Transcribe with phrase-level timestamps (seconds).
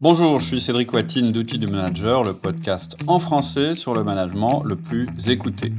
[0.00, 4.62] Bonjour, je suis Cédric Watine d'Outils du Manager, le podcast en français sur le management
[4.62, 5.72] le plus écouté.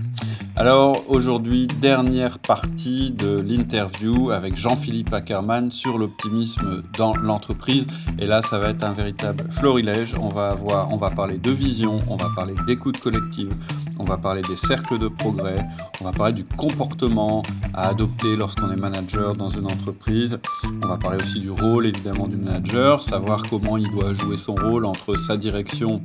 [0.57, 7.87] Alors aujourd'hui, dernière partie de l'interview avec Jean-Philippe Ackermann sur l'optimisme dans l'entreprise.
[8.19, 10.13] Et là, ça va être un véritable florilège.
[10.19, 13.55] On va avoir, on va parler de vision, on va parler d'écoute collective,
[13.99, 15.65] on va parler des cercles de progrès,
[16.01, 17.43] on va parler du comportement
[17.73, 20.39] à adopter lorsqu'on est manager dans une entreprise.
[20.81, 24.55] On va parler aussi du rôle évidemment du manager, savoir comment il doit jouer son
[24.55, 26.01] rôle entre sa direction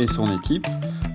[0.00, 0.66] et son équipe.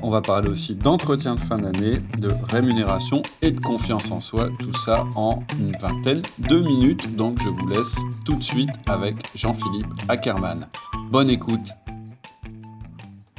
[0.02, 4.50] On va parler aussi d'entretien de fin d'année, de rémunération et de confiance en soi.
[4.60, 7.16] Tout ça en une vingtaine de minutes.
[7.16, 10.68] Donc je vous laisse tout de suite avec Jean-Philippe Ackermann.
[11.12, 11.74] Bonne écoute.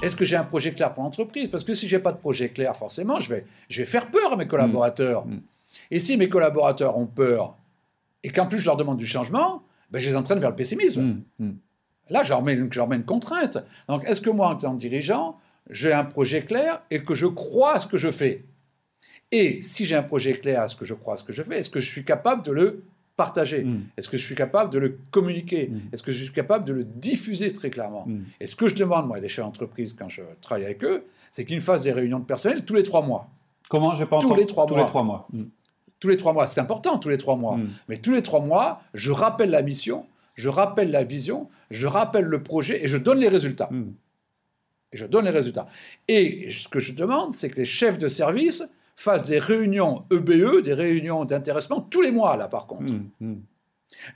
[0.03, 1.49] Est-ce que j'ai un projet clair pour l'entreprise?
[1.49, 4.33] Parce que si j'ai pas de projet clair, forcément, je vais, je vais faire peur
[4.33, 5.27] à mes collaborateurs.
[5.27, 5.41] Mm.
[5.91, 7.57] Et si mes collaborateurs ont peur
[8.23, 11.03] et qu'en plus je leur demande du changement, ben je les entraîne vers le pessimisme.
[11.03, 11.57] Mm, mm.
[12.11, 13.59] Là, je leur, mets, je leur mets une contrainte.
[13.89, 17.27] Donc, est-ce que moi, en tant que dirigeant, j'ai un projet clair et que je
[17.27, 18.45] crois à ce que je fais?
[19.31, 21.43] Et si j'ai un projet clair à ce que je crois à ce que je
[21.43, 22.83] fais, est-ce que je suis capable de le
[23.25, 23.81] partager Mm.
[23.97, 25.69] Est-ce que je suis capable de le communiquer?
[25.69, 25.81] Mm.
[25.93, 28.05] Est-ce que je suis capable de le diffuser très clairement?
[28.07, 28.21] Mm.
[28.41, 31.45] Et ce que je demande, moi, des chefs d'entreprise, quand je travaille avec eux, c'est
[31.45, 33.29] qu'ils me fassent des réunions de personnel tous les trois mois.
[33.69, 33.95] Comment?
[33.95, 34.85] J'ai pas Tous les trois Tous mois.
[34.85, 35.29] les trois mois.
[36.01, 37.59] Tous les trois mois, c'est important, tous les trois mois.
[37.89, 42.25] Mais tous les trois mois, je rappelle la mission, je rappelle la vision, je rappelle
[42.25, 43.69] le projet et je donne les résultats.
[44.93, 45.69] Et je donne les résultats.
[46.09, 48.65] Et ce que je demande, c'est que les chefs de service
[49.03, 52.93] fassent des réunions EBE, des réunions d'intéressement, tous les mois, là, par contre.
[52.93, 53.11] Mm.
[53.21, 53.43] Mm.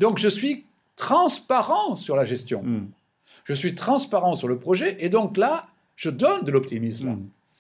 [0.01, 2.63] Donc, je suis transparent sur la gestion.
[2.63, 2.89] Mm.
[3.45, 4.97] Je suis transparent sur le projet.
[5.01, 7.19] Et donc là, je donne de l'optimisme.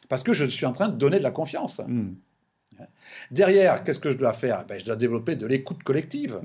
[0.09, 1.81] Parce que je suis en train de donner de la confiance.
[3.31, 4.65] Derrière, qu'est-ce que je dois faire?
[4.67, 6.41] Ben, Je dois développer de l'écoute collective.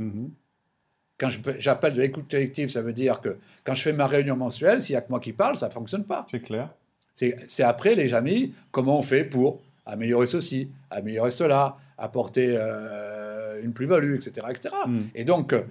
[1.18, 4.82] Quand j'appelle de l'écoute collective, ça veut dire que quand je fais ma réunion mensuelle,
[4.82, 6.26] s'il n'y a que moi qui parle, ça ne fonctionne pas.
[6.30, 6.70] C'est clair.
[7.16, 13.74] C'est après, les amis, comment on fait pour améliorer ceci, améliorer cela, apporter euh, une
[13.74, 14.48] plus-value, etc.
[14.50, 14.70] etc.
[14.88, 15.00] Mm.
[15.16, 15.64] Et donc, euh,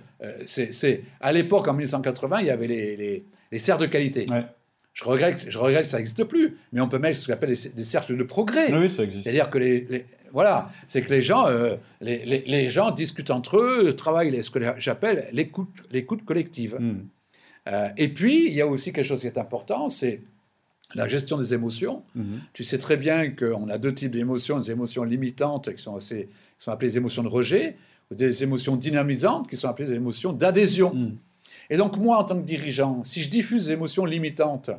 [0.46, 4.24] c'est à l'époque, en 1980, il y avait les, les, les cercles de qualité.
[4.30, 4.44] Ouais.
[4.92, 7.50] Je, regrette, je regrette que ça n'existe plus, mais on peut mettre ce qu'on appelle
[7.74, 8.72] des cercles de progrès.
[8.74, 9.24] Oui, ça existe.
[9.24, 13.30] C'est-à-dire que les, les- voilà, c'est que les gens, euh, les, les- les gens discutent
[13.30, 16.76] entre eux, travaillent ce que j'appelle l'écoute, l'écoute collective.
[16.80, 17.06] Mm.
[17.68, 20.20] Euh, et puis, il y a aussi quelque chose qui est important, c'est
[20.94, 22.02] la gestion des émotions.
[22.14, 22.40] Mhm.
[22.52, 26.28] Tu sais très bien qu'on a deux types d'émotions, des émotions limitantes qui sont, assez,
[26.58, 27.76] qui sont appelées des émotions de rejet,
[28.10, 30.94] ou des émotions dynamisantes qui sont appelées des émotions d'adhésion.
[30.94, 31.16] Mm.
[31.70, 34.70] Et donc moi, en tant que dirigeant, si je diffuse des émotions limitantes,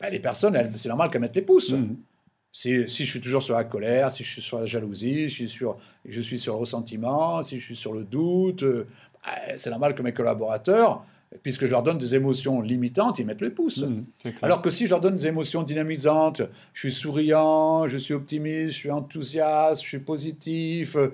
[0.00, 1.70] ben, les personnes, c'est normal qu'elles mettent les pouces.
[1.70, 1.96] Mm.
[2.52, 5.28] Si, si je suis toujours sur la colère, si je suis sur la jalousie, si
[5.28, 5.78] je suis sur,
[6.08, 8.86] je suis sur le ressentiment, si je suis sur le doute, euh,
[9.24, 11.04] ben, c'est normal que mes collaborateurs,
[11.42, 13.78] puisque je leur donne des émotions limitantes, ils mettent les pouces.
[13.78, 14.04] Mm.
[14.18, 14.44] C'est clair.
[14.44, 18.70] Alors que si je leur donne des émotions dynamisantes, je suis souriant, je suis optimiste,
[18.72, 21.10] je suis enthousiaste, je suis positif, euh,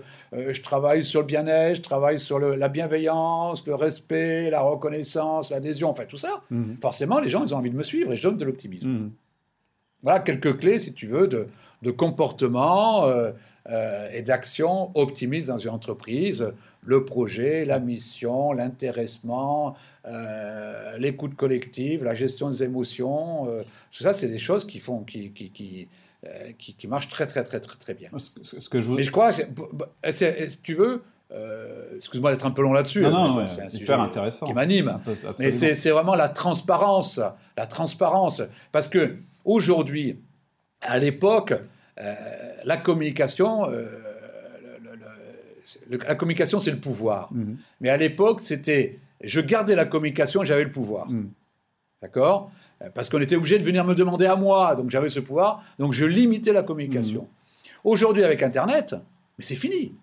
[0.52, 5.50] je travaille sur le bien-être, je travaille sur le- la bienveillance, le respect, la reconnaissance,
[5.50, 6.76] l'adhésion, enfin tout ça, Mhm.
[6.80, 8.88] forcément les gens ils ont envie de me suivre et je donne de l'optimisme.
[8.88, 9.10] Mm.
[10.04, 11.46] Voilà quelques clés, si tu veux, de,
[11.82, 13.32] de comportement euh,
[13.70, 16.52] euh, et d'action optimistes dans une entreprise.
[16.86, 19.74] Le projet, la mission, l'intéressement,
[20.06, 23.48] euh, l'écoute collective, la gestion des émotions.
[23.48, 25.88] euh, tout ça, c'est des choses qui, font, qui, qui, qui,
[26.58, 28.08] qui, qui marchent très, très, très, très, très bien.
[28.18, 28.90] Ce, que je.
[28.92, 29.30] Mais je crois,
[30.12, 33.00] c'est- si tu veux, euh, excuse-moi d'être un peu long là-dessus.
[33.02, 34.46] Non, non, ouais, c'est un sujet intéressant.
[34.46, 34.98] Qui m'anime.
[35.38, 37.20] Mais c'est vraiment la transparence,
[37.56, 38.42] la transparence.
[38.72, 40.18] Parce que aujourd'hui,
[40.80, 41.54] à l'époque,
[42.00, 42.14] euh,
[42.64, 43.84] la communication, euh,
[44.62, 47.32] le- le- le- le- la communication, c'est le pouvoir.
[47.32, 47.56] Mhm.
[47.80, 51.10] Mais à l'époque, c'était, je gardais la communication et j'avais le pouvoir.
[51.10, 51.28] Mm.
[52.02, 52.50] D'accord?
[52.94, 55.92] Parce qu'on était obligé de venir me demander à moi, donc j'avais ce pouvoir, donc
[55.94, 57.22] je limitais la communication.
[57.22, 57.68] Mm.
[57.84, 58.94] Aujourd'hui, avec Internet,
[59.38, 59.94] mais c'est fini.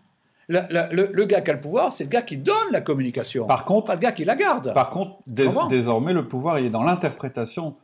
[0.49, 2.81] La- la- le, le gars qui a le pouvoir, c'est le gars qui donne la
[2.81, 3.45] communication.
[3.45, 4.73] Par contre, pas le gars qui la garde.
[4.73, 5.67] Par contre, dés- Comment?
[5.67, 7.75] désormais, le pouvoir il est dans l'interprétation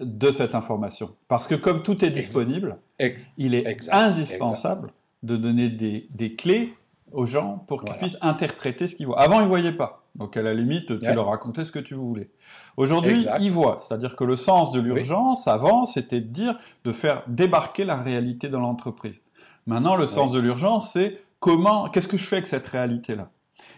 [0.00, 1.14] de cette information.
[1.28, 2.78] Parce que comme tout est disponible,
[3.36, 4.92] il est Exact, indispensable
[5.22, 6.72] de donner des, des clés
[7.12, 7.98] aux gens pour qu'ils Voilà.
[8.00, 9.20] puissent interpréter ce qu'ils voient.
[9.20, 10.04] Avant, ils ne voyaient pas.
[10.14, 11.14] Donc, à la limite, tu Ouais.
[11.14, 12.30] leur racontais ce que tu voulais.
[12.76, 13.78] Aujourd'hui, ils voient.
[13.80, 16.54] C'est-à-dire que le sens de l'urgence, avant, c'était de dire,
[16.84, 19.20] de faire débarquer la réalité dans l'entreprise.
[19.66, 23.30] Maintenant, le sens de l'urgence, c'est comment, qu'est-ce que je fais avec cette réalité-là?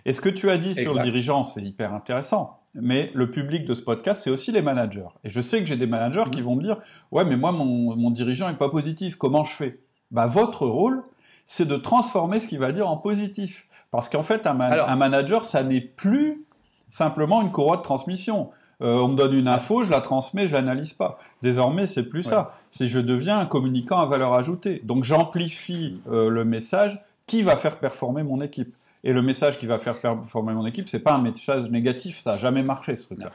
[0.07, 2.61] Et ce que tu as dit sur le dirigeant, c'est hyper intéressant.
[2.75, 5.07] Mais le public de ce podcast, c'est aussi les managers.
[5.23, 6.31] Et je sais que j'ai des managers Mhm.
[6.31, 6.77] qui vont me dire,
[7.13, 9.17] ouais, mais moi, mon, mon dirigeant est pas positif.
[9.17, 9.81] Comment je fais?
[10.11, 11.03] Bah, votre rôle,
[11.45, 13.67] c'est de transformer ce qu'il va dire en positif.
[13.91, 16.45] Parce qu'en fait, un, man- Alors- un manager, ça n'est plus
[16.89, 18.51] simplement une courroie de transmission.
[18.83, 21.19] Euh, on me donne une info, je la transmets, je l'analyse pas.
[21.43, 22.55] Désormais, c'est plus ça.
[22.71, 24.81] C'est je deviens un communicant à valeur ajoutée.
[24.85, 28.75] Donc j'amplifie euh, le message qui va faire performer mon équipe.
[29.05, 32.33] Et le message qui va faire performer mon équipe, c'est pas un message négatif, ça
[32.33, 33.31] a jamais marché ce truc-là.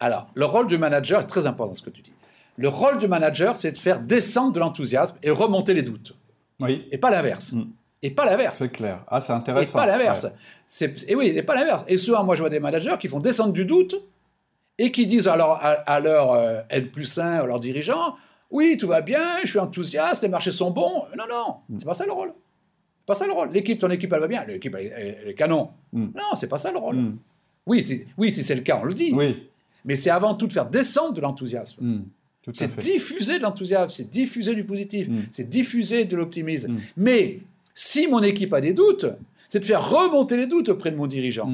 [0.00, 2.12] Alors, le rôle du manager est très important ce que tu dis.
[2.56, 6.16] Le rôle du manager, c'est de faire descendre de l'enthousiasme et remonter les doutes.
[6.60, 6.86] Oui.
[6.90, 7.52] Et pas l'inverse.
[7.52, 7.66] Mm.
[8.02, 8.58] Et pas l'inverse.
[8.58, 9.04] C'est clair.
[9.08, 9.78] Ah, c'est Et intéressant.
[9.78, 10.26] pas l'inverse.
[10.80, 10.94] Ouais.
[11.06, 11.84] Et oui, et pas l'inverse.
[11.88, 13.94] Et souvent, moi, je vois des managers qui font descendre du doute
[14.78, 18.16] et qui disent à leur, à, à leur euh, N plus 1, à leurs dirigeants,
[18.50, 21.04] oui, tout va bien, je suis enthousiaste, les marchés sont bons.
[21.16, 21.78] Non, non, Mm.
[21.80, 22.32] c'est pas ça le rôle.
[23.08, 23.50] Pas ça le rôle.
[23.52, 24.44] L'équipe, ton équipe, elle va bien.
[24.44, 25.70] L'équipe, elle, elle- elle est canon.
[25.94, 26.04] Mm.
[26.14, 26.96] Non, c'est pas ça le rôle.
[26.96, 27.16] Mm.
[27.66, 29.12] Oui, c'est- oui, si c'est le cas, on le dit.
[29.14, 29.44] Oui.
[29.86, 31.82] Mais c'est avant tout de faire descendre de l'enthousiasme.
[31.82, 32.02] Mm.
[32.46, 36.76] À C'est diffuser de l'enthousiasme, c'est diffuser du positif, c'est diffuser de l'optimisme.
[36.96, 37.40] Mais
[37.74, 39.06] si mon équipe a des doutes,
[39.50, 41.50] c'est de faire remonter les doutes auprès de mon dirigeant.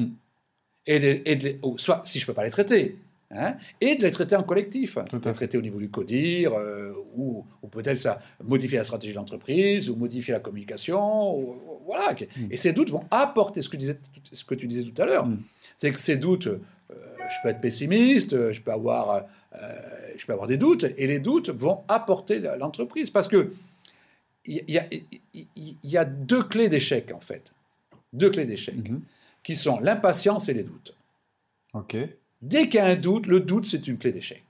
[0.87, 2.95] Et de, et de les- ou soit, si je ne peux pas les traiter,
[3.31, 4.97] hein, et de les traiter en collectif.
[5.09, 8.83] Tout de les traiter au niveau du CODIR, euh, ou, ou peut-être ça modifier la
[8.83, 11.37] stratégie de l'entreprise, ou modifier la communication.
[11.39, 12.15] ou- voilà.
[12.49, 13.99] Et ces doutes vont apporter ce que, disais-
[14.31, 15.27] ce que tu disais tout à l'heure.
[15.27, 15.37] Mm.
[15.77, 16.57] C'est que ces doutes, euh,
[16.89, 19.71] je peux être pessimiste, je peux avoir, euh,
[20.17, 23.09] je peux avoir des doutes, et les doutes vont apporter l'entreprise.
[23.11, 23.53] Parce que
[24.45, 25.47] il y, a- il y-
[25.83, 27.51] il y a deux clés d'échec, en fait.
[28.13, 29.01] Deux clés d'échec, Mhm.
[29.43, 30.95] qui sont l'impatience et les doutes.
[31.73, 31.97] Ok.
[32.45, 34.43] Dès qu'il y a un doute, le doute, c'est une clé d'échec.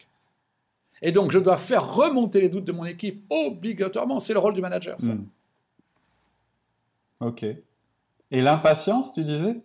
[1.02, 4.20] Et donc, je dois faire remonter les doutes de mon équipe obligatoirement.
[4.20, 5.08] C'est le rôle du manager, ça.
[5.14, 5.26] Mm.
[7.22, 7.44] Ok.
[8.32, 9.58] Et l'impatience, tu disais?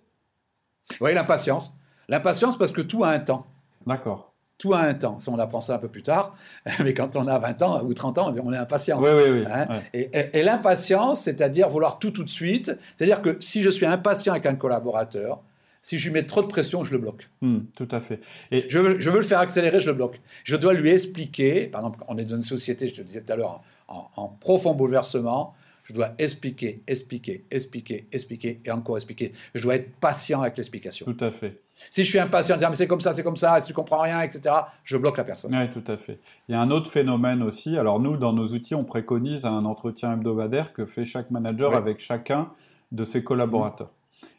[1.00, 1.74] Voyez, l'impatience.
[2.08, 3.46] L'impatience parce que tout a un temps.
[3.86, 4.32] D'accord.
[4.58, 5.18] Tout a un temps.
[5.20, 6.36] Ça, on apprend ça un peu plus tard.
[6.84, 9.00] Mais quand on a 20 ans ou 30 ans, on est impatient.
[9.00, 9.44] Oui, oui, oui.
[9.50, 9.82] Hein Ouais.
[9.94, 12.76] Et, et- et l'impatience, c'est-à-dire vouloir tout tout de suite.
[12.96, 15.42] C'est-à-dire que si je suis impatient avec un collaborateur,
[15.82, 17.28] si je lui mets trop de pression, je le bloque.
[17.40, 18.20] Mm, tout à fait.
[18.50, 20.20] Et Je veux, je veux le faire accélérer, je le bloque.
[20.44, 23.32] Je dois lui expliquer, par exemple, on est dans une société, je te disais tout
[23.32, 25.54] à l'heure, en, en profond bouleversement,
[25.84, 29.32] je dois expliquer, expliquer, expliquer, expliquer et encore expliquer.
[29.54, 31.04] Je dois être patient avec l'explication.
[31.06, 31.56] tout à fait.
[31.90, 34.00] Si je suis impatient, dire mais c'est comme ça, c'est comme ça, si tu comprends
[34.02, 34.54] rien, etc.,
[34.84, 35.50] je bloque la personne.
[35.52, 36.18] Oui, tout à fait.
[36.48, 37.76] Il y a un autre phénomène aussi.
[37.78, 41.76] Alors nous, dans nos outils, on préconise un entretien hebdomadaire que fait chaque manager Oui.
[41.76, 42.52] avec chacun
[42.92, 43.90] de ses collaborateurs.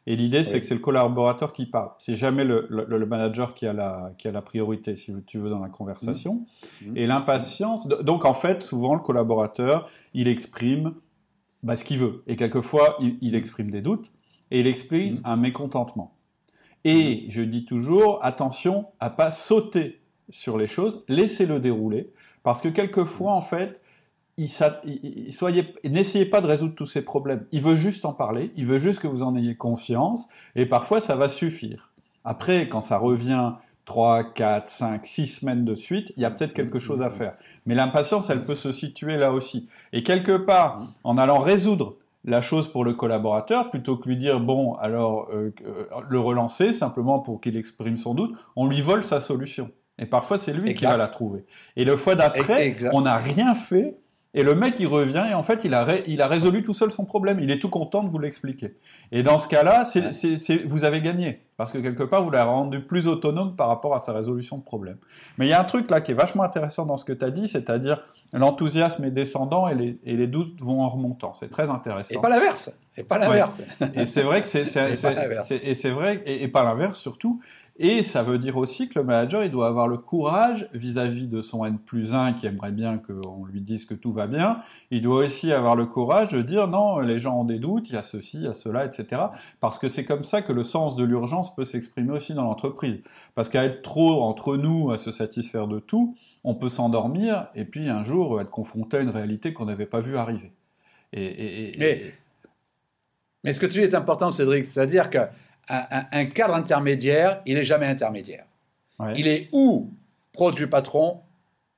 [0.07, 1.91] Et l'idée, c'est que c'est le collaborateur qui parle.
[1.99, 5.37] C'est jamais le, le- le manager qui a, la, qui a la priorité, si tu
[5.37, 6.45] veux, dans la conversation.
[6.85, 6.97] Mhm.
[6.97, 7.87] Et l'impatience...
[7.87, 10.93] Donc en fait, souvent, le collaborateur, il exprime
[11.63, 12.23] bah, ce qu'il veut.
[12.27, 14.11] Et quelquefois, il, il exprime des doutes
[14.49, 15.21] et il exprime Mhm.
[15.23, 16.15] un mécontentement.
[16.83, 22.11] Et je dis toujours, attention à pas sauter sur les choses, laissez-le dérouler,
[22.41, 23.81] parce que quelquefois, en fait,
[24.43, 27.45] il s'a- il- il- soyez, n'essayez pas de résoudre tous ces problèmes.
[27.51, 30.99] Il veut juste en parler, il veut juste que vous en ayez conscience, et parfois
[30.99, 31.91] ça va suffire.
[32.23, 33.53] Après, quand ça revient
[33.85, 37.33] 3, 4, 5, 6 semaines de suite, il y a peut-être quelque chose à faire.
[37.65, 39.67] Mais l'impatience, elle peut se situer là aussi.
[39.91, 44.39] Et quelque part, en allant résoudre la chose pour le collaborateur, plutôt que lui dire,
[44.39, 49.03] bon, alors, euh, euh, le relancer simplement pour qu'il exprime son doute, on lui vole
[49.03, 49.71] sa solution.
[49.97, 51.43] Et parfois, c'est lui qui va la trouver.
[51.75, 53.97] Et le fois d'après, on n'a rien fait,
[54.33, 56.73] et le mec, il revient, et en fait, il a, ré- il a résolu tout
[56.73, 57.39] seul son problème.
[57.41, 58.77] Il est tout content de vous l'expliquer.
[59.11, 59.83] Et dans ce cas-là,
[60.65, 61.41] vous avez gagné.
[61.57, 64.63] Parce que quelque part, vous l'avez rendu plus autonome par rapport à sa résolution de
[64.63, 64.97] problème.
[65.37, 67.23] Mais il y a un truc là qui est vachement intéressant dans ce que tu
[67.25, 68.03] as dit, c'est-à-dire
[68.33, 71.33] l'enthousiasme est descendant et les, et les doutes vont en remontant.
[71.33, 72.15] C'est très intéressant.
[72.15, 72.71] Et pas l'inverse.
[72.97, 73.57] Et pas l'inverse.
[73.95, 74.63] Et c'est vrai que c'est,
[76.25, 77.41] Et et, et pas l'inverse surtout.
[77.77, 81.41] Et ça veut dire aussi que le manager, il doit avoir le courage vis-à-vis de
[81.41, 84.59] son N plus 1 qui aimerait bien qu'on lui dise que tout va bien.
[84.91, 87.93] Il doit aussi avoir le courage de dire non, les gens ont des doutes, il
[87.93, 89.21] y a ceci, il y a cela, etc.
[89.59, 93.01] Parce que c'est comme ça que le sens de l'urgence peut s'exprimer aussi dans l'entreprise.
[93.33, 97.65] Parce qu'à être trop entre nous, à se satisfaire de tout, on peut s'endormir et
[97.65, 100.51] puis un jour être confronté à une réalité qu'on n'avait pas vu arriver.
[101.13, 102.03] Et, Mais-
[103.43, 105.29] Mais ce que tu dis est important, Cédric, c'est-à-dire qu'un
[105.69, 108.45] un, un cadre intermédiaire, il n'est jamais intermédiaire.
[108.99, 109.13] ouais.
[109.17, 109.89] Il est ou
[110.33, 111.21] proche du patron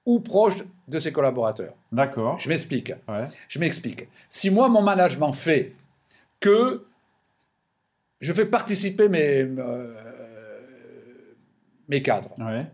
[0.05, 0.55] ou proche
[0.87, 1.73] de ses collaborateurs.
[1.91, 2.39] D'accord.
[2.39, 2.91] Je m'explique.
[3.07, 3.27] Ouais.
[3.47, 4.07] Je m'explique.
[4.29, 5.73] Si moi, mon management fait
[6.39, 6.85] que
[8.19, 9.93] je fais participer mes, euh,
[11.87, 12.65] mes cadres Ouais.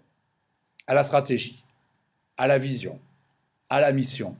[0.88, 1.64] à la stratégie,
[2.38, 3.00] à la vision,
[3.70, 4.36] à la mission,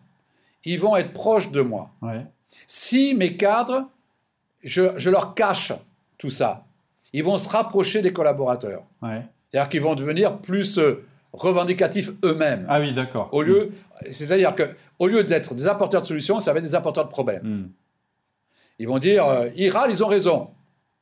[0.66, 1.92] ils vont être proches de moi.
[2.68, 3.88] Si mes cadres,
[4.64, 5.74] je, je leur cache
[6.20, 6.66] tout ça,
[7.14, 8.84] ils vont se rapprocher des collaborateurs.
[9.02, 9.24] Ouais.
[9.50, 12.66] C'est-à-dire qu'ils vont devenir plus euh, revendicatifs eux-mêmes.
[12.70, 13.30] Ah oui, d'accord.
[13.34, 13.72] Au lieu,
[14.12, 14.64] c'est-à-dire que
[15.00, 17.42] au lieu d'être des apporteurs de solutions, ça va être des apporteurs de problèmes.
[17.44, 17.70] Hmm.
[18.78, 20.50] Ils vont dire, euh, ils râlent, ils ont raison.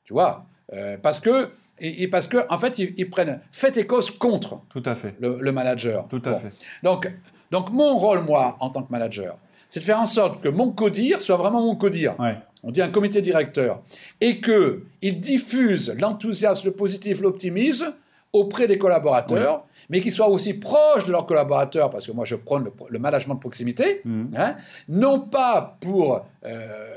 [0.06, 3.78] Tu vois Euh, Parce que Et, et parce que en fait, ils, ils prennent fait
[3.78, 5.14] et cause contre Tout à fait.
[5.20, 6.08] le, le manager.
[6.08, 6.40] Tout à Bon.
[6.40, 6.52] fait.
[6.84, 7.12] Donc,
[7.52, 9.38] donc mon rôle, moi, en tant que manager,
[9.70, 12.20] c'est de faire en sorte que mon codir soit vraiment mon codir.
[12.20, 12.36] Ouais.
[12.64, 13.82] On dit un comité directeur.
[14.22, 17.94] Et que il diffuse l'enthousiasme, le positif, l'optimisme
[18.34, 22.36] auprès des collaborateurs, mais qu'ils soient aussi proches de leurs collaborateurs, parce que moi je
[22.36, 24.32] prône le, le management de proximité, Mhm.
[24.38, 24.56] hein,
[24.90, 26.88] non pas pour, euh,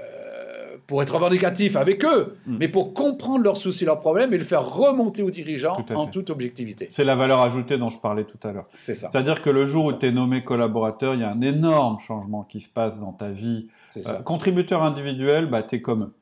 [0.90, 4.66] pour être revendicatif avec eux, mais pour comprendre leurs soucis, leurs problèmes et le faire
[4.68, 6.11] remonter aux dirigeants Tout en fait.
[6.11, 6.87] toute objectivité.
[6.90, 8.66] C'est la valeur ajoutée dont je parlais tout à l'heure.
[8.82, 9.09] C'est ça.
[9.09, 12.42] C'est-à-dire que le jour où tu es nommé collaborateur, il y a un énorme changement
[12.42, 13.68] qui se passe dans ta vie.
[13.99, 16.12] Euh, contributeur individuel, bah, tu es comme eux.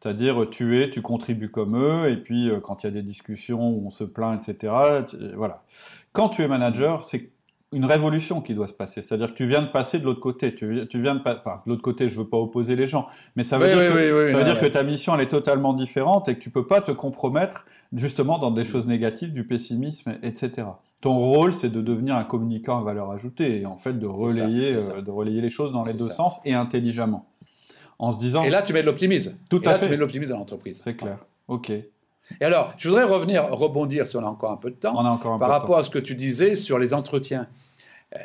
[0.00, 3.02] C'est-à-dire, tu es, tu contribues comme eux, et puis euh, quand il y a des
[3.02, 4.72] discussions où on se plaint, etc.,
[5.08, 5.64] tu- euh, voilà.
[6.12, 7.31] Quand tu es manager, c'est
[7.72, 9.02] une révolution qui doit se passer.
[9.02, 10.54] C'est-à-dire que tu viens de passer de l'autre côté.
[10.54, 12.86] Tu, vi- tu viens de pas, enfin, de l'autre côté, je veux pas opposer les
[12.86, 14.68] gens, mais ça veut Oui, dire, oui, que, oui, oui, ça veut non, dire mais-
[14.68, 18.38] que ta mission, elle est totalement différente et que tu peux pas te compromettre justement
[18.38, 20.66] dans des choses négatives, du pessimisme, etc.
[21.02, 24.80] Ton rôle, c'est de devenir un communicant à valeur ajoutée et en fait de relayer,
[24.80, 24.92] ça.
[24.92, 26.14] euh, de relayer les choses dans les deux ça.
[26.14, 27.26] sens et intelligemment.
[27.98, 29.34] En se disant, Et là, tu mets de l'optimisme.
[29.50, 29.86] Tout Et à là, fait.
[29.86, 30.80] tu mets de l'optimisme dans l'entreprise.
[30.82, 31.18] c'est clair.
[31.48, 31.70] Ok.
[32.40, 35.04] Et alors, je voudrais revenir, rebondir, si on a encore un peu de temps, On
[35.04, 37.46] a encore un par peu de rapport à ce que tu disais sur les entretiens.
[38.14, 38.18] Euh,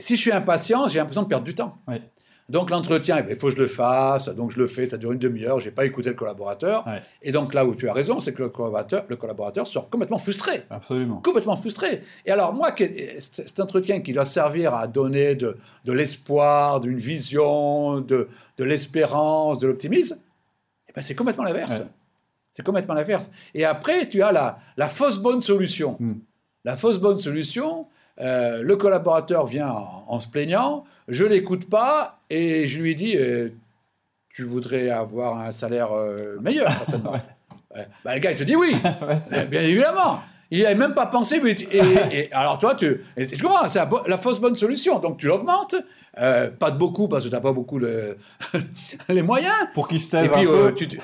[0.00, 1.78] si je suis impatient, j'ai l'impression de perdre du temps.
[1.86, 2.02] Ouais.
[2.48, 4.96] Donc l'entretien, eh ben, il faut que je le fasse, donc je le fais, ça
[4.98, 6.86] dure une demi-heure, j'ai pas écouté le collaborateur.
[6.86, 7.02] Ouais.
[7.20, 10.18] Et donc là où tu as raison, c'est que le collaborateur, le collaborateur sort complètement
[10.18, 10.62] frustré.
[10.70, 11.20] Absolument.
[11.22, 12.02] Complètement frustré.
[12.24, 12.72] Et alors, moi,
[13.20, 18.28] cet entretien qui doit servir à donner de, de l'espoir, d'une vision, de,
[18.58, 20.20] de l'espérance, de l'optimisme,
[20.88, 21.80] eh ben, c'est complètement l'inverse.
[21.80, 21.86] Ouais.
[22.52, 23.28] C'est complètement l'inverse.
[23.54, 25.98] Et après, tu as la, la fausse bonne solution.
[26.64, 27.88] La fausse bonne solution,
[28.20, 33.16] euh, le collaborateur vient en, en se plaignant, je l'écoute pas et je lui dis
[33.16, 33.48] euh,
[34.28, 37.12] Tu voudrais avoir un salaire euh, meilleur, certainement.
[37.74, 37.86] Ouais.
[38.04, 38.74] Bah, le gars, il te dit oui.
[39.32, 40.20] Ouais, Bien évidemment.
[40.50, 41.40] Il n'avait même pas pensé.
[41.42, 41.80] Mais tu- et,
[42.12, 45.00] et alors toi, tu, et tu comprends, c'est la, fausse bonne solution.
[45.00, 45.74] Donc tu l'augmentes,
[46.18, 48.16] euh, pas de beaucoup parce que tu n'as pas beaucoup le-
[49.08, 49.52] les moyens.
[49.74, 50.74] Pour qu'il se taise puis un euh, peu.
[50.76, 51.00] tu, tu-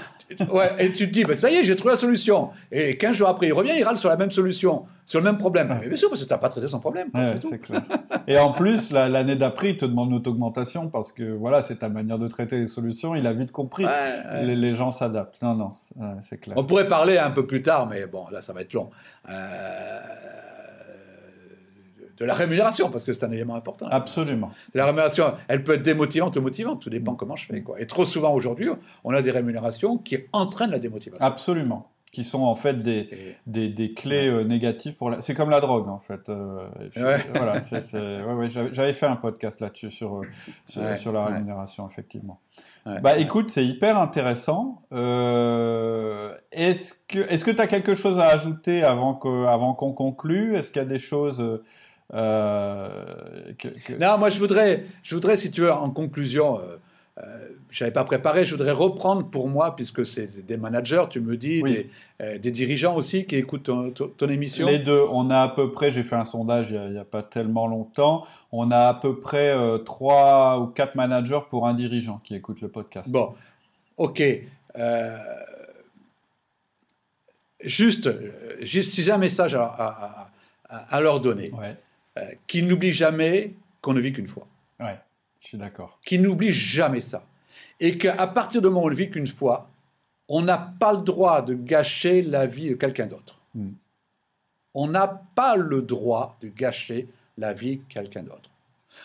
[0.50, 2.50] ouais, et tu te dis, bah, ça y est, j'ai trouvé la solution.
[2.70, 5.38] Et 15 jours après, il revient, il râle sur la même solution, sur le même
[5.38, 5.76] problème.
[5.80, 7.10] Mais bien sûr, parce que tu n'as pas traité son problème.
[7.10, 7.82] quoi, Ouais, c'est clair.
[8.26, 11.76] Et en plus, la- l'année d'après, il te demande une augmentation parce que voilà, c'est
[11.76, 13.14] ta manière de traiter les solutions.
[13.14, 13.84] Il a vite compris.
[13.84, 14.44] Ouais, ouais.
[14.44, 15.40] Les, les gens s'adaptent.
[15.42, 15.70] Non, non,
[16.22, 16.56] c'est clair.
[16.58, 18.90] On pourrait parler un peu plus tard, mais bon, là, ça va être long.
[19.28, 20.00] Euh,
[22.18, 23.86] de la rémunération, parce que c'est un élément important.
[23.90, 24.50] Absolument.
[24.74, 27.62] La rémunération, elle peut être démotivante ou motivante, tout dépend comment je fais.
[27.62, 27.80] Quoi.
[27.80, 28.68] Et trop souvent aujourd'hui,
[29.04, 31.24] on a des rémunérations qui entraînent la démotivation.
[31.24, 31.88] Absolument.
[32.12, 33.08] Qui sont en fait des,
[33.46, 35.22] des, des clés euh, négatives pour la...
[35.22, 36.28] C'est comme la drogue, en fait.
[36.28, 37.16] euh, et puis, Ouais.
[37.34, 41.88] Voilà, c'est, c'est- ouais, ouais, j'avais fait un podcast là-dessus sur, euh, sur, la rémunération,
[41.88, 42.38] effectivement.
[42.84, 44.82] Bah, écoute, c'est hyper intéressant.
[44.92, 49.92] Euh, est-ce que est-ce que tu as quelque chose à ajouter avant que avant qu'on
[49.92, 50.54] conclue?
[50.56, 51.62] Est-ce qu'il y a des choses
[52.14, 53.04] euh,
[53.58, 56.76] que, que- Non, moi je voudrais, je voudrais, si tu veux, en conclusion, euh,
[57.18, 61.36] euh, j'avais pas préparé, je voudrais reprendre pour moi, puisque c'est des managers, tu me
[61.36, 61.72] dis, Oui.
[61.72, 61.90] des,
[62.22, 64.66] euh, des dirigeants aussi qui écoutent ton, ton- ton émission.
[64.66, 67.22] Les deux, on a à peu près, j'ai fait un sondage il y a, pas
[67.22, 69.54] tellement longtemps, on a à peu près
[69.84, 73.10] trois ou quatre managers pour un dirigeant qui écoute le podcast.
[73.12, 73.34] Bon,
[73.98, 74.22] ok.
[77.64, 78.10] juste,
[78.60, 80.30] juste, si j'ai un message à, à-
[80.68, 81.76] à- à leur donner, Ouais,
[82.18, 84.46] euh, qu'ils n'oublient jamais qu'on ne vit qu'une fois.
[84.80, 84.98] ouais,
[85.40, 85.98] je suis d'accord.
[86.06, 87.24] Qu'ils n'oublient jamais ça.
[87.80, 89.68] Et qu'à partir du moment où on ne vit qu'une fois,
[90.28, 93.40] on n'a pas le droit de gâcher la vie de quelqu'un d'autre.
[93.54, 93.70] Mm.
[94.74, 98.50] On n'a pas le droit de gâcher la vie de quelqu'un d'autre.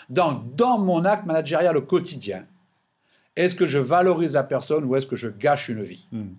[0.10, 2.46] Donc, dans mon acte managérial au quotidien,
[3.36, 6.08] est-ce que je valorise la personne ou est-ce que je gâche une vie?
[6.12, 6.34] Mm,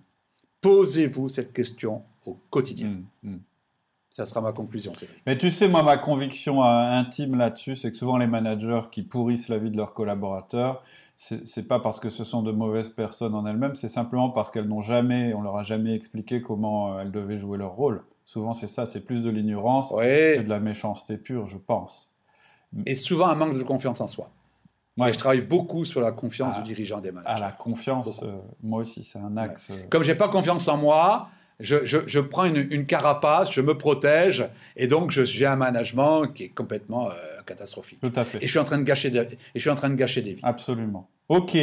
[0.61, 2.89] Posez-vous cette question au quotidien.
[3.23, 3.39] mm, mm.
[4.09, 4.91] Ça sera ma conclusion.
[5.25, 9.03] Mais tu sais, moi, ma conviction euh, intime là-dessus, c'est que souvent les managers qui
[9.03, 10.83] pourrissent la vie de leurs collaborateurs,
[11.15, 14.67] c'est pas parce que ce sont de mauvaises personnes en elles-mêmes, c'est simplement parce qu'elles
[14.67, 18.03] n'ont jamais, on leur a jamais expliqué comment euh, elles devaient jouer leur rôle.
[18.23, 20.43] Souvent, c'est ça, c'est plus de l'ignorance que Oui.
[20.43, 22.11] de la méchanceté pure, je pense.
[22.85, 24.29] Et souvent un manque de confiance en soi.
[24.97, 25.09] Ouais.
[25.09, 26.61] Et je travaille beaucoup sur la confiance Ah.
[26.61, 27.33] du dirigeant des managers.
[27.35, 29.69] Ah, la confiance, euh, moi aussi, c'est un axe.
[29.71, 33.61] euh, Comme j'ai pas confiance en moi, je, je, je prends une, une carapace, je
[33.61, 37.13] me protège, et donc j'ai un management qui est complètement euh,
[37.45, 37.99] catastrophique.
[37.99, 38.37] Tout à fait.
[38.37, 40.33] Et je suis en train de gâcher, et je suis en train de gâcher des
[40.33, 40.41] vies.
[40.43, 41.09] Absolument.
[41.27, 41.57] Ok.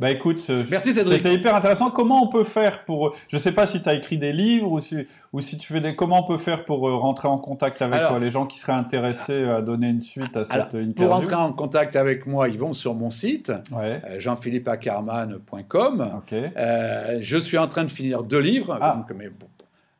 [0.00, 0.64] Bah écoute, euh.
[0.64, 1.88] C'était hyper intéressant.
[1.90, 4.80] Comment on peut faire pour, je sais pas si tu as écrit des livres ou
[4.80, 7.80] si, ou si tu fais des, comment on peut faire pour euh, rentrer en contact
[7.80, 10.66] avec Alors- toi, les gens qui seraient intéressés à donner une suite à cette Alors,
[10.74, 10.94] interview?
[11.06, 14.02] pour entrer en contact avec moi, ils vont sur mon site, Ouais.
[14.10, 16.22] euh, jean-philippe-ackerman.com.
[16.32, 18.76] Euh, je suis en train de finir deux livres.
[18.80, 18.96] Ah.
[18.96, 19.46] donc, mais bon,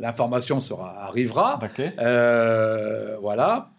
[0.01, 1.59] l'information sera arrivera.
[1.63, 1.81] Ok.
[2.01, 3.71] Euh, voilà.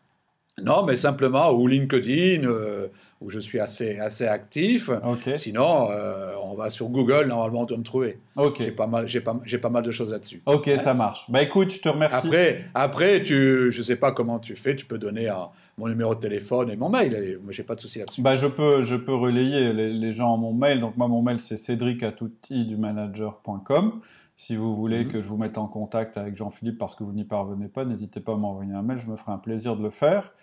[0.63, 2.87] Non, mais simplement, ou LinkedIn, euh,
[3.21, 4.89] où je suis assez, assez actif.
[5.37, 8.19] Sinon, euh, on va sur Google, normalement, on doit me trouver.
[8.59, 10.41] J'ai pas, mal- j'ai pas, j'ai pas mal de choses là-dessus.
[10.45, 11.29] Ok, ça marche.
[11.31, 12.27] Bah écoute, je te remercie.
[12.27, 16.15] Après, après tu, je sais pas comment tu fais, tu peux donner un- mon numéro
[16.15, 17.13] de téléphone et mon mail.
[17.15, 18.21] Et moi, j'ai pas de souci là-dessus.
[18.21, 20.79] Bah, je peux, je peux relayer les, les gens à mon mail.
[20.79, 23.99] Donc, moi, mon mail, c'est cédric.outildumanager.com.
[24.37, 25.11] Si vous voulez Mhm.
[25.11, 28.19] que je vous mette en contact avec Jean-Philippe parce que vous n'y parvenez pas, n'hésitez
[28.19, 28.97] pas à m'envoyer un mail.
[28.97, 30.33] Je me ferai un plaisir de le faire.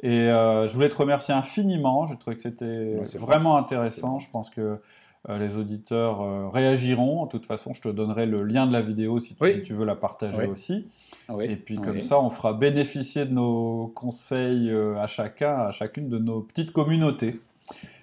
[0.00, 2.06] Et euh, je voulais te remercier infiniment.
[2.06, 4.18] J'ai trouvé que c'était Ouais, vraiment intéressant.
[4.18, 4.80] Je pense que
[5.28, 7.26] euh, les auditeurs euh, réagiront.
[7.26, 9.52] De toute façon, je te donnerai le lien de la vidéo si, Oui.
[9.52, 10.46] si tu veux la partager Oui.
[10.46, 10.88] aussi.
[11.28, 11.44] Oui.
[11.44, 16.18] Et puis comme ça, on fera bénéficier de nos conseils à chacun, à chacune de
[16.18, 17.40] nos petites communautés.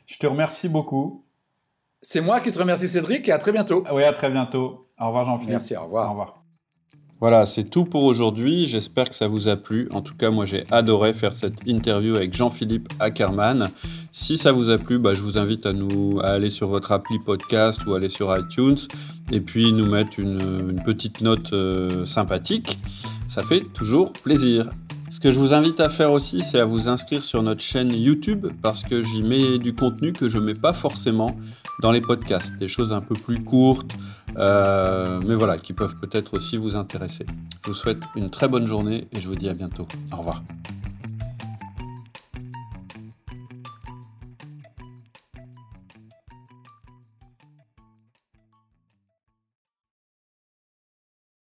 [0.05, 1.23] Je te remercie beaucoup.
[2.01, 3.83] C'est moi qui te remercie, Cédric, et à très bientôt.
[3.93, 4.85] Oui, à très bientôt.
[4.97, 5.51] Au revoir Jean-Philippe.
[5.51, 6.05] Merci, au revoir.
[6.07, 6.38] Au revoir.
[7.21, 8.65] Voilà, c'est tout pour aujourd'hui.
[8.65, 9.89] J'espère que ça vous a plu.
[9.91, 13.69] En tout cas, moi, j'ai adoré faire cette interview avec Jean-Philippe Ackermann.
[14.13, 17.19] Si ça vous a plu, bah, je vous invite à, nous, aller sur votre appli
[17.19, 18.77] podcast ou aller sur iTunes
[19.33, 22.79] et puis nous mettre une, petite note euh, sympathique.
[23.27, 24.69] Ça fait toujours plaisir.
[25.11, 27.91] Ce que je vous invite à faire aussi, c'est à vous inscrire sur notre chaîne
[27.91, 31.35] YouTube parce que j'y mets du contenu que je mets pas forcément
[31.81, 33.91] dans les podcasts, des choses un peu plus courtes,
[34.35, 37.25] mais voilà, qui peuvent peut-être aussi vous intéresser.
[37.63, 39.87] Je vous souhaite une très bonne journée et je vous dis à bientôt.
[40.13, 40.43] Au revoir.